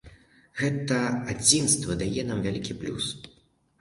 [0.61, 0.97] Гэта
[1.35, 3.05] адзінства дае нам вялікі плюс.